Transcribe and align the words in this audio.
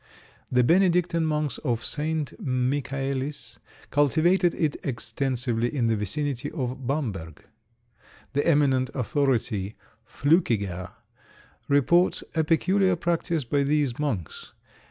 The 0.51 0.63
Benedictine 0.63 1.27
monks 1.27 1.59
of 1.59 1.85
St. 1.85 2.33
Michaelis 2.39 3.59
cultivated 3.91 4.55
it 4.55 4.75
extensively 4.83 5.71
in 5.75 5.85
the 5.89 5.95
vicinity 5.95 6.49
of 6.53 6.87
Bamberg. 6.87 7.43
The 8.33 8.47
eminent 8.47 8.89
authority, 8.95 9.75
Flückiger, 10.11 10.89
reports 11.67 12.23
a 12.33 12.43
peculiar 12.43 12.95
practice 12.95 13.43
by 13.43 13.61
these 13.61 13.99
monks. 13.99 14.53